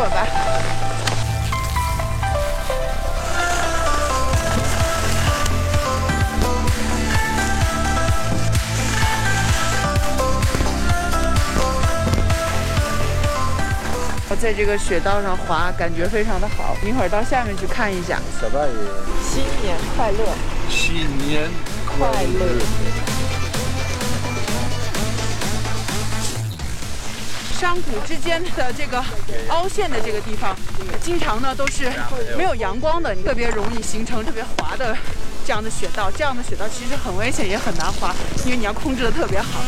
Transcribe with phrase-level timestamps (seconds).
[0.00, 0.04] 我
[14.40, 16.76] 在这个雪道上滑感觉非常的好。
[16.86, 18.20] 一会儿到下面去看一下。
[18.40, 18.72] 小大爷
[19.20, 20.18] 新年快乐。
[20.68, 20.94] 新
[21.26, 21.50] 年
[21.84, 23.07] 快乐。
[27.58, 29.04] 山谷之间的这个
[29.48, 30.54] 凹陷的这个地方，
[31.02, 31.90] 经常呢都是
[32.36, 34.96] 没有阳光的，特别容易形成特别滑的
[35.44, 36.08] 这样的雪道。
[36.08, 39.60] 这样的雪道其实很危险，也很难滑，因为你要控制的特别好。